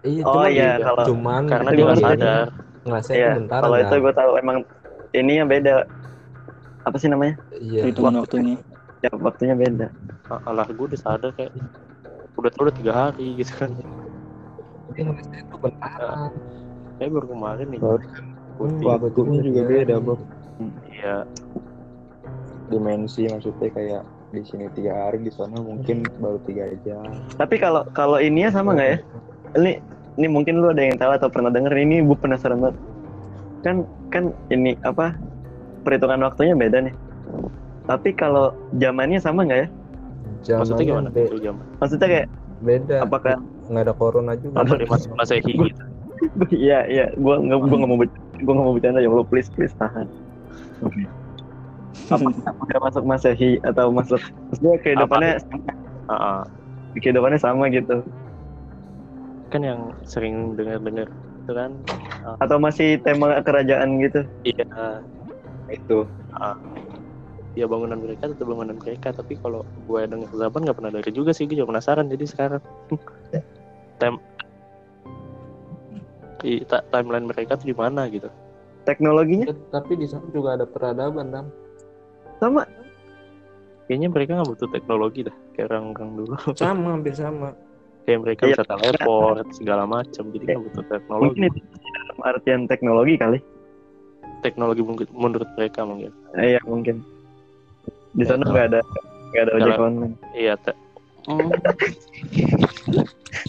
[0.00, 2.46] iya Oh, cuman iya, juga- kalau- cuman Karena dia nggak sadar.
[2.84, 3.30] ngerasain Iya.
[3.36, 4.56] bentar Kalau itu gue tahu emang
[5.12, 5.74] ini yang beda.
[6.84, 7.34] Apa sih namanya?
[7.54, 8.56] iya Hitungan waktunya.
[9.00, 9.86] Ya waktunya beda.
[10.26, 11.50] Ah, Alah gue udah sadar kayak
[12.34, 13.70] udah udah tiga hari gitu kan.
[14.92, 15.98] dia ngerasain itu bentar
[16.94, 17.80] Kayak baru kemarin nih.
[17.80, 17.98] Oh,
[18.54, 18.86] Putih.
[18.86, 20.20] waktunya juga beda Bob
[20.86, 21.26] Iya.
[22.70, 27.06] dimensi maksudnya kayak di sini tiga hari di sana mungkin baru tiga jam
[27.38, 28.98] Tapi kalau kalau ini ya sama nggak ya?
[29.54, 29.72] Ini
[30.18, 32.76] ini mungkin lu ada yang tahu atau pernah denger ini gue penasaran banget.
[33.62, 33.76] Kan
[34.10, 35.14] kan ini apa
[35.82, 36.94] perhitungan waktunya beda nih.
[37.86, 39.68] Tapi kalau zamannya sama nggak ya?
[40.56, 41.08] Maksudnya Zamannya gimana?
[41.10, 41.30] be-.
[41.82, 42.28] Maksudnya kayak
[42.64, 43.34] beda apakah
[43.70, 45.82] nggak ada corona juga Atau di masa masehi gitu.
[46.54, 47.98] Iya iya, gua nggak gua nggak mau
[48.44, 49.26] gua nggak mau bercanda ya Allah.
[49.28, 50.06] Please please tahan.
[52.10, 52.28] Apa
[52.68, 55.40] udah masuk masehi atau masuk maksudnya kehidupannya
[56.04, 56.40] Ah, ah.
[57.00, 58.04] kehidupannya sama gitu.
[59.48, 61.08] Kan yang sering dengar-dengar
[61.44, 61.70] itu kan
[62.40, 64.24] atau masih tema kerajaan gitu?
[64.44, 65.00] iya.
[65.72, 66.04] Itu.
[67.54, 71.30] Ya bangunan mereka tetap bangunan mereka tapi kalau gue dengar zaman nggak pernah dari juga
[71.30, 72.62] sih gue juga penasaran jadi sekarang.
[74.02, 74.18] Time
[76.44, 78.28] i- ta- timeline mereka tuh di mana gitu
[78.84, 81.46] Teknologinya Eh, tapi di sana juga ada peradaban dam
[82.36, 82.68] sama.
[83.84, 87.52] kayaknya mereka nggak butuh teknologi dah kayak orang-orang dulu sama hampir sama
[88.04, 88.52] kayak mereka Iya.
[88.54, 91.58] bisa teleport segala macam jadi nggak butuh teknologi Mungkin itu
[91.90, 93.38] dalam artian teknologi kali.
[94.40, 97.00] teknologi mungkin menurut mereka mungkin Eh, Iya mungkin.
[98.12, 98.80] Di sana nggak ada
[99.30, 100.14] nggak ada ojek online.
[100.32, 100.76] iya te-
[101.24, 101.48] Hmm,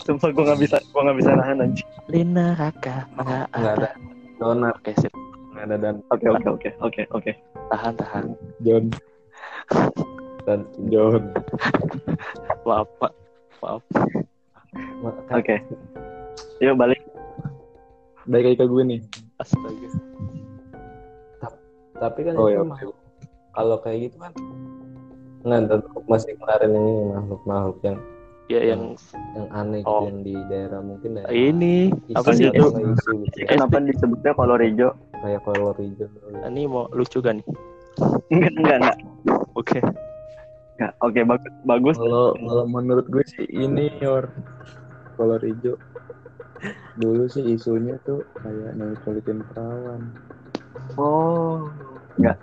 [0.06, 1.88] Sumpah gua nggak bisa gua nggak bisa nahan anjing.
[2.08, 3.90] Lina Raka nggak nggak ada.
[4.36, 4.76] donat.
[4.80, 5.12] Oke sip.
[5.52, 5.96] Nggak ada dan.
[6.10, 7.32] Oke oke oke oke oke.
[7.68, 8.26] tahan tahan.
[8.62, 8.86] John.
[10.46, 11.24] Dan John.
[12.64, 13.12] Maaf pak.
[13.60, 13.82] Maaf.
[15.32, 15.56] Oke.
[16.60, 17.00] Yuk balik.
[18.26, 19.00] baik lagi ke gue nih.
[19.38, 19.90] Astaga.
[21.96, 22.92] Tapi kan Oh, itu iya,
[23.54, 24.32] kalau kayak gitu kan
[25.46, 27.98] nggak masih kemarin ini makhluk-makhluk yang
[28.46, 28.82] ya yang
[29.34, 30.06] yang aneh gitu Oh.
[30.06, 32.62] yang di daerah mungkin daerah ini apa sih itu?
[32.62, 33.48] kayak isu gitu ya.
[33.50, 34.90] Kenapa disebutnya kolor hijau?
[35.16, 36.08] kayak kolor hijau
[36.44, 37.48] ini mau lucu kan nih
[38.28, 38.98] Enggak enggak enggak.
[39.56, 39.80] oke
[40.76, 40.92] Enggak.
[41.00, 41.96] Oke bagus bagus.
[41.96, 44.28] kalau kalau menurut gue sih ini yor
[45.16, 45.74] kolor hijau
[46.96, 50.02] dulu sih isunya tuh kayak neutralitin perawan
[50.96, 51.66] Oh.
[52.16, 52.38] Enggak.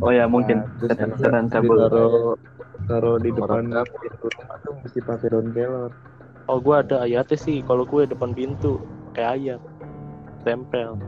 [0.00, 0.64] Oh ya mungkin.
[0.64, 1.76] Nah, terus Setan setan cabul.
[1.76, 2.34] ditaruh
[2.90, 4.26] taruh di depan pintu
[4.66, 5.94] tuh mesti pakai daun kelor
[6.50, 8.82] oh gue ada ayatnya sih kalau gue depan pintu
[9.14, 9.60] kayak ayat
[10.42, 10.98] tempel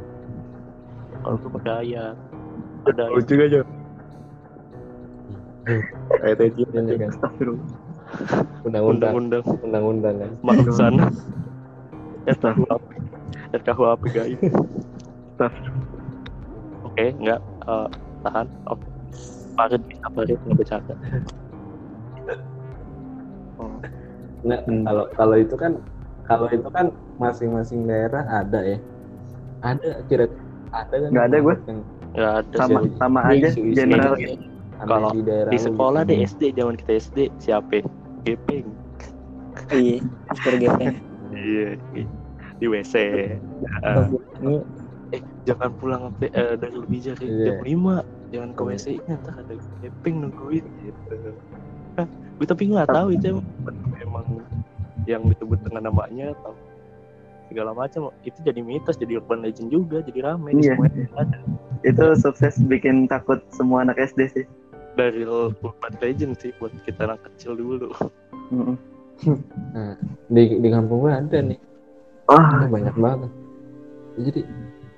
[1.26, 2.14] kalau gue pakai ayat
[2.86, 3.66] ada ayat.
[6.22, 7.66] kayak teci ini kan Astagfirullah.
[8.62, 11.10] undang-undang undang-undang undang-undang kan masuk sana
[12.30, 12.78] Astagfirullah.
[13.58, 14.38] RKUHP gaib
[15.34, 15.86] Astagfirullah.
[16.86, 17.86] oke enggak eh,
[18.22, 18.86] tahan oke
[19.52, 20.94] Farid bisa Farid nggak bercanda
[24.42, 25.72] nggak kalau kalau itu kan
[26.24, 28.78] kalau itu kan masing-masing daerah ada ya
[29.62, 30.26] ada kira
[30.72, 31.56] ada kan Nggak ada gue.
[31.62, 31.78] yang
[32.12, 32.92] nggak ada Sama sih.
[32.98, 34.14] sama aja isu-isu general.
[34.18, 34.34] Iya.
[34.74, 36.10] aneh Kalau di daerah di sekolah gitu.
[36.10, 37.78] deh SD zaman kita SD siapa
[38.22, 38.66] Gepeng
[39.70, 40.00] Iya,
[40.34, 40.96] super gepeng.
[41.30, 41.68] iya
[42.58, 44.04] di WC Eh,
[45.12, 47.44] eh jangan pulang eh, dari lebih dari Iya.
[47.44, 51.14] jam 5 jangan ke WC nya ntar ada gepeng nungguin gitu.
[51.94, 53.36] Hah, gue tapi nggak tahu itu
[54.00, 54.24] emang,
[55.04, 56.56] yang disebut dengan namanya atau
[57.46, 58.08] segala macam.
[58.24, 60.80] Itu jadi mitos jadi urban legend juga jadi rame di Iya.
[60.80, 60.88] semua
[61.20, 61.36] ada.
[61.84, 64.46] Itu sukses bikin takut semua anak SD sih.
[64.92, 67.88] dari urban legend sih buat kita anak kecil dulu.
[68.52, 68.76] Mm-mm.
[69.72, 69.96] Nah,
[70.28, 71.56] di di kampung gue ada nih.
[72.28, 73.32] Ah, ada banyak banget.
[74.20, 74.40] Jadi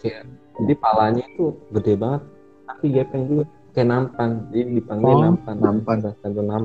[0.05, 2.23] kayak jadi palanya itu gede banget
[2.65, 5.55] tapi gepeng juga kayak nampan jadi dipanggil Oh, nampan.
[5.57, 5.97] Nampan.
[5.99, 6.63] tatakan nampan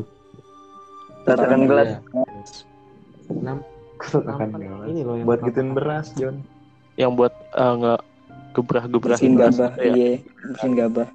[1.24, 2.00] tatakan gelas Iya.
[3.40, 3.66] Nam-
[4.00, 4.86] Tatakan nampan gelas.
[4.88, 6.36] ini loh yang Buat gituin beras, Jon.
[6.96, 8.02] yang buat eh, nggak
[8.52, 9.94] gebrah-gebrah mesin beras gabah gitu ya.
[9.94, 10.12] iya
[10.46, 11.08] mesin gabah.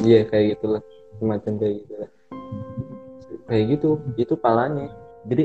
[0.00, 0.82] Iya kayak gitulah.
[1.16, 2.10] Semacam kayak gitu lah
[3.44, 4.86] kayak gitu itu palanya.
[5.26, 5.44] Jadi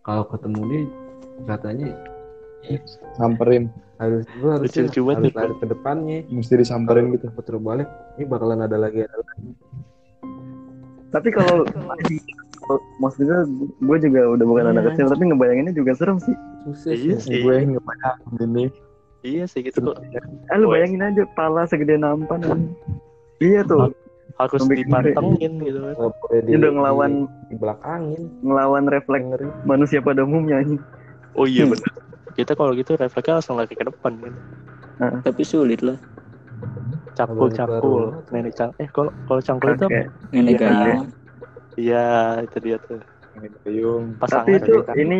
[0.00, 0.82] kalau ketemu dia
[1.44, 1.88] katanya
[3.14, 3.68] Samperin.
[4.02, 5.30] harus lu harus Lucu-lucu banget.
[5.30, 7.30] harus lari ke depannya Mesti disamperin gitu.
[7.30, 7.86] putar balik.
[8.18, 9.54] Ini bakalan ada lagi ada lagi.
[11.12, 11.62] Tapi kalau
[12.98, 13.40] maksud gue
[13.78, 14.72] gue juga udah bukan Iya.
[14.74, 16.34] anak kecil tapi ngebayanginnya juga serem sih.
[16.66, 17.42] Susah Iya sih.
[17.42, 18.64] Gue ngebayangin ini.
[19.22, 19.86] iya sih gitu
[20.50, 22.42] ah lu bayangin aja pala segede nampan.
[22.42, 22.60] Kan.
[23.38, 23.94] iya tuh.
[24.34, 25.94] Harus dipantengin gitu kan.
[25.94, 28.22] Nggak boleh di, udah ngelawan di, di belakangin.
[28.42, 29.26] ngelawan refleks
[29.62, 30.58] manusia pada umumnya
[31.38, 32.01] oh iya benar
[32.32, 34.34] kita kalau gitu refleksnya langsung lari ke depan kan
[35.22, 35.98] tapi sulit lah.
[37.12, 38.24] Cangkul cangkul.
[38.32, 40.02] nenek cang eh kalau kalau cangkul itu apa?
[40.32, 40.62] Nenek Iya.
[40.62, 41.02] gayung.
[41.76, 42.06] Iya
[42.44, 43.00] itu dia tuh.
[43.32, 44.04] Ini Gayung.
[44.20, 44.92] pasangan tapi itu gitu.
[44.96, 45.18] ini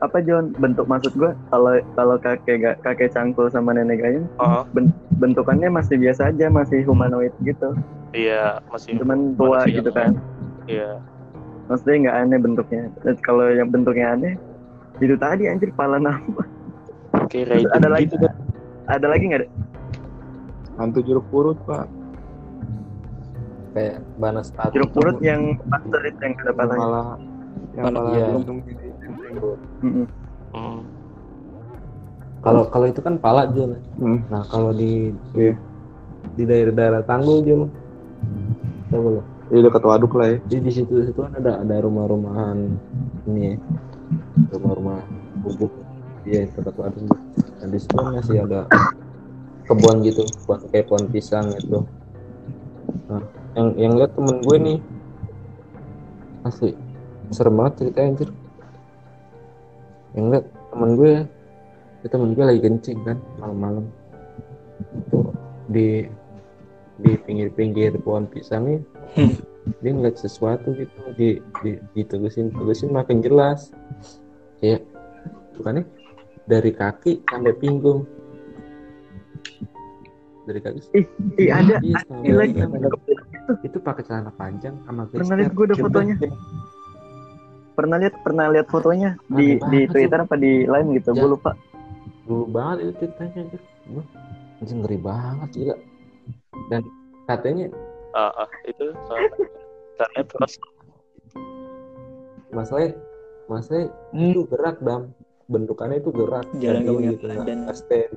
[0.00, 0.52] apa John?
[0.56, 4.64] Bentuk maksud gue kalau kalau kakek kakek cangkul sama nenek gayung Oh,
[5.20, 7.72] bentukannya masih biasa aja masih humanoid gitu.
[8.14, 10.16] Iya masih cuman tua gitu kan.
[10.64, 11.00] Iya.
[11.68, 12.82] Maksudnya nggak aneh bentuknya.
[13.24, 14.34] Kalau yang bentuknya aneh
[14.96, 16.42] itu tadi anjir pala nama
[17.26, 18.26] Terus Raiden ada lagi gitu
[18.86, 19.48] ada lagi nggak ada
[20.74, 21.86] Hantu jeruk purut, Pak.
[23.70, 27.06] kayak banas sepatu jeruk purut yang master itu yang ada palanya Malah
[27.72, 28.26] yang Pala- malah iya.
[29.80, 30.06] Mm-mm.
[30.52, 30.78] Hmm.
[32.40, 34.22] kalau kalau itu kan pala Jul Hmm.
[34.28, 35.58] nah kalau di Iya.
[36.32, 37.62] di daerah-daerah tanggul Jul
[38.88, 40.36] tahu lo Iya dekat waduk lah ya.
[40.48, 42.78] jadi di situ situ kan ada ada rumah-rumahan
[43.26, 43.54] ini ya
[44.50, 45.00] rumah-rumah
[45.42, 45.72] bubuk
[46.24, 47.10] iya tempat waduk
[47.60, 48.68] nah di situ masih ada
[49.64, 51.88] kebun gitu kebun kayak pohon pisang gitu.
[53.08, 53.22] Nah
[53.56, 54.78] yang yang lihat temen gue nih.
[56.44, 56.76] Asli
[57.32, 58.30] serem banget ceritanya anjir.
[60.12, 61.12] Yang lihat temen gue
[62.04, 63.84] itu temen gue lagi kencing kan malam-malam.
[65.08, 65.32] Itu
[65.72, 66.04] di
[67.00, 68.78] di pinggir-pinggir pohon pisang nih
[69.80, 73.72] dia ngeliat sesuatu gitu di di ditelusin telusin makin jelas.
[74.60, 74.84] Kayak
[75.56, 75.84] bukannya
[76.44, 78.04] dari kaki sampai pinggung.
[80.44, 81.06] Dari kaki ih
[81.48, 82.92] ada Iya, ada lagi badan.
[83.60, 86.16] itu pakai celana panjang sama pernah lihat gue ada fotonya?
[87.74, 89.10] pernah lihat pernah lihat fotonya?
[89.28, 91.12] Di Aneh di banget, Twitter apa di lain gitu?
[91.12, 91.20] Ya.
[91.24, 91.52] gue lupa
[92.24, 93.42] dulu banget itu ceritanya
[93.92, 94.06] Wah,
[94.64, 95.76] anjing ngeri banget gila.
[96.72, 96.80] Dan
[97.28, 97.68] katanya
[98.14, 99.36] Ah, ah, itu soalnya
[99.98, 100.54] karena terus
[102.54, 102.90] masalahnya
[103.50, 104.30] masalahnya Hmm.
[104.30, 105.10] itu gerak dam
[105.50, 108.12] bentukannya itu gerak Jalan nggak punya diem gitu nggak stand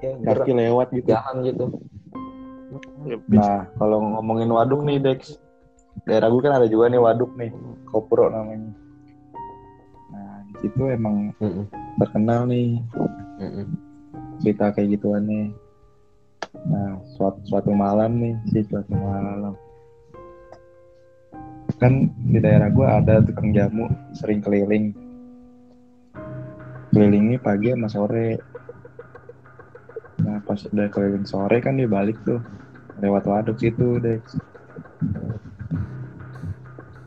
[0.00, 1.06] iya gerak Kaki lewat gitu.
[1.10, 1.64] jalan gitu
[3.06, 5.38] ya, bis- Nah, kalau ngomongin waduk nih, Dex.
[6.04, 7.54] Daerah gue kan ada juga nih waduk nih,
[7.86, 8.72] Kopro namanya.
[10.10, 11.64] Nah, di situ emang Mm-mm,
[12.02, 12.82] terkenal nih
[13.38, 13.66] mm-mm.
[14.42, 15.54] cerita kayak gituan nih.
[16.64, 19.52] Nah, suatu, suatu malam nih, sih suatu malam.
[21.76, 24.96] Kan di daerah gue ada tukang jamu sering keliling.
[26.88, 28.28] Kelilingnya pagi sama sore.
[30.24, 32.40] Nah, pas udah keliling sore kan dia balik tuh.
[33.02, 34.38] Lewat waduk situ, Dex.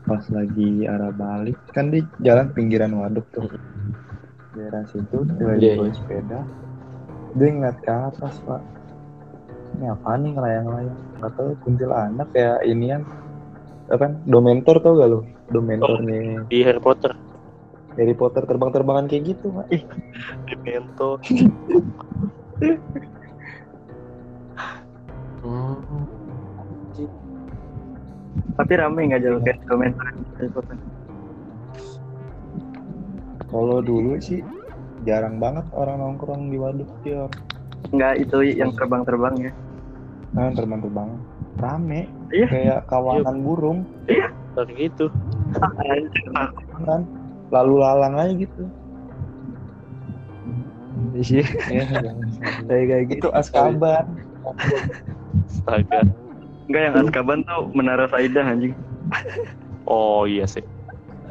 [0.06, 3.48] Pas lagi arah balik, kan di jalan pinggiran waduk tuh.
[4.54, 5.96] Daerah situ, dia lagi bawa iya.
[5.96, 6.40] sepeda.
[7.34, 8.77] Dia ngeliat ke atas, Pak.
[9.78, 10.98] Ini apa nih ngelayang-layang?
[11.22, 13.06] Gak tau kuntilanak kayak inian.
[13.86, 14.10] Apa?
[14.26, 15.22] Domentor tau gak lo?
[15.54, 17.14] Domentornya di Harry Potter
[17.94, 19.66] Harry Potter terbang-terbangan kayak gitu, Pak.
[20.50, 21.22] di Mento
[25.46, 25.78] Oh,
[28.58, 30.10] tapi rame nggak jauh kayak komentar
[33.48, 34.42] Kalau dulu sih
[35.06, 37.30] jarang banget orang nongkrong di waduk Tior.
[37.94, 39.52] nggak itu yang terbang-terbang ya
[40.36, 41.10] Nah, terbang-terbang
[41.58, 42.06] rame.
[42.30, 42.46] Iya.
[42.46, 43.78] kayak kawanan burung.
[44.06, 45.06] Kayak gitu.
[46.84, 47.02] Kan
[47.48, 48.62] lalu lalang aja gitu.
[51.18, 51.44] Iya.
[52.68, 53.28] Kayak kayak gitu.
[53.32, 54.06] Askaban
[55.48, 56.00] astaga.
[56.68, 58.74] Enggak yang Azkaban tuh Menara Saidah anjing.
[59.88, 60.64] oh iya sih.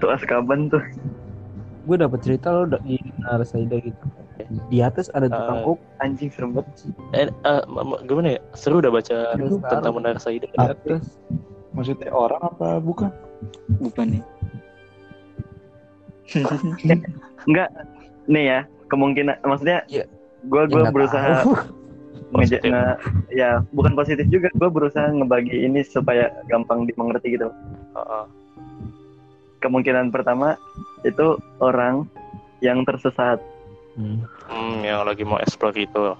[0.01, 0.81] Tuh Azkaban tuh.
[1.87, 3.95] gue dapet cerita lo di Nara Saida gitu
[4.67, 6.71] di atas ada tukang kok Anjing serem banget.
[7.11, 9.93] eh, eh, ma- gimana ya seru udah baca Seru, tentang.
[9.93, 11.19] Menara Saida di atas
[11.71, 13.11] maksudnya orang apa bukan
[13.77, 14.23] bukan nih
[17.47, 17.69] Enggak.
[18.27, 20.03] Nih ya, kemungkinan maksudnya Iya.
[20.45, 21.31] gua Ya, gua nggak berusaha
[22.35, 22.97] ngeja- nge-
[23.31, 27.47] ya bukan positif juga gue berusaha ngebagi ini supaya gampang dimengerti gitu
[27.95, 28.23] Heeh.
[29.57, 30.59] kemungkinan pertama
[31.01, 32.03] itu orang
[32.59, 33.39] yang tersesat
[33.97, 34.21] Hmm.
[34.45, 36.13] Hmm, yang lagi mau explore gitu.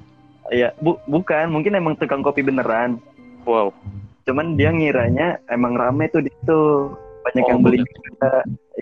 [0.48, 2.98] ya bu bukan mungkin emang tukang kopi beneran
[3.44, 3.76] Wow.
[4.24, 6.88] cuman dia ngiranya emang rame tuh di situ
[7.22, 8.32] banyak Oh, yang beli juga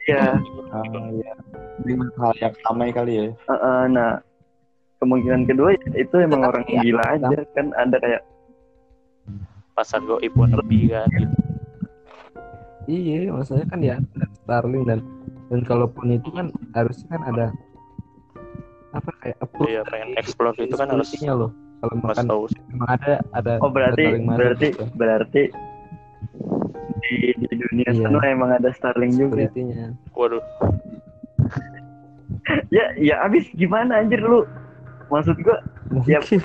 [0.02, 0.38] iya
[0.70, 1.32] Ah, iya.
[1.82, 3.26] Dengan hal yang ramai kali ya.
[3.48, 4.22] Heeh, nah
[4.98, 6.82] kemungkinan kedua ya, itu emang orang Iya.
[6.82, 8.22] gila aja kan ada kayak
[9.74, 11.36] Pasar goib pun lebih kan gitu.
[12.86, 13.96] Iya, maksudnya kan ya
[14.38, 15.00] Starling dan
[15.48, 17.46] dan kalaupun itu kan harusnya kan ada
[18.96, 21.52] apa kayak approve Iya, pengen explore itu kan harus loh.
[21.76, 22.62] Kalau makan tahu sih.
[22.72, 24.84] memang ada ada oh berarti ada berarti gitu.
[24.96, 25.42] berarti
[27.04, 28.02] di, di dunia Iya.
[28.02, 29.94] sana emang ada Starling juga security-nya.
[30.16, 30.42] Waduh.
[32.76, 34.48] ya ya abis gimana anjir lu
[35.10, 35.60] maksud gua
[36.10, 36.18] Ya.
[36.18, 36.42] Mungkin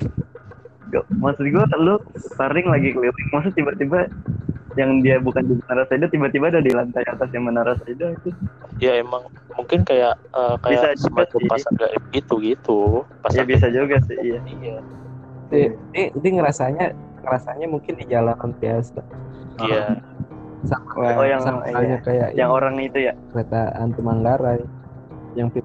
[0.90, 1.96] gak- maksud gua lu
[2.34, 4.10] Starling lagi keliling maksud tiba-tiba
[4.78, 8.30] yang dia bukan di Menara Saida tiba-tiba ada di lantai atas yang Menara Saida itu
[8.78, 11.48] Ya emang mungkin kayak eh, Bisa kayak juga semacam sih.
[11.50, 12.80] pasar gaib gitu gitu.
[13.02, 14.76] ya Pasar bisa juga sih iya Iya.
[15.50, 16.86] dia, dia, dia ngerasanya
[17.20, 19.02] ngerasanya mungkin di jalanan biasa.
[19.60, 19.98] Iya.
[20.60, 21.96] Sama Wah, oh yang sama iya.
[22.04, 24.60] kayak yang ini, orang itu ya kereta anti Manggarai
[25.32, 25.64] yang fit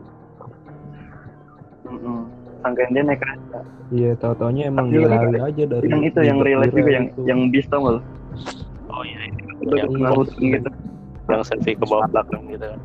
[1.85, 2.25] Mm-mm.
[2.59, 3.59] sangkain dia naik kereta
[3.91, 7.19] iya tau-taunya emang Tapi dilari aja dari yang itu yang relate juga yang itu.
[7.27, 8.01] yang bis tau?
[8.95, 9.19] Oh iya.
[9.21, 9.37] ini.
[9.61, 10.69] Udah Yang, tengah hutan gitu
[11.25, 12.79] yang selfie ke bawah belakang gitu kan.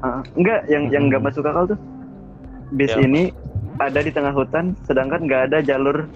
[0.00, 1.28] Ah, enggak yang yang nggak Hmm.
[1.32, 1.80] masuk akal tuh
[2.70, 3.00] bis Ya.
[3.00, 3.30] ini
[3.78, 6.08] ada di tengah hutan sedangkan nggak ada jalur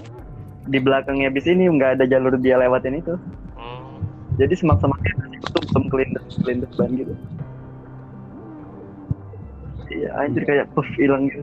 [0.64, 3.14] di belakangnya bis ini nggak ada jalur dia lewatin itu
[3.54, 4.02] Hmm.
[4.36, 7.14] jadi semak-semaknya itu belum kelindes kelindes ban gitu
[9.88, 11.42] iya anjir kayak puff hilang gitu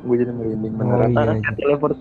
[0.00, 1.10] Gue jadi merinding Oh, beneran.
[1.10, 1.50] iya, Ah, iya.
[1.58, 1.98] teleport